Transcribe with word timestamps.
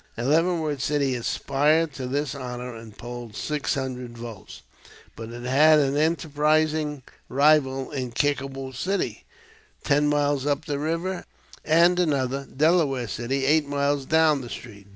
Leavenworth 0.17 0.81
city 0.81 1.13
aspired 1.13 1.93
to 1.93 2.07
this 2.07 2.33
honor 2.33 2.73
and 2.75 2.97
polled 2.97 3.35
six 3.35 3.75
hundred 3.75 4.17
votes; 4.17 4.63
but 5.15 5.29
it 5.29 5.43
had 5.43 5.77
an 5.77 5.95
enterprising 5.95 7.03
rival 7.29 7.91
in 7.91 8.11
Kickapoo 8.11 8.71
city, 8.73 9.25
ten 9.83 10.07
miles 10.07 10.43
up 10.47 10.65
the 10.65 10.79
river, 10.79 11.23
and 11.63 11.99
another, 11.99 12.47
Delaware 12.47 13.07
city, 13.07 13.45
eight 13.45 13.67
miles 13.67 14.05
down 14.05 14.49
stream. 14.49 14.89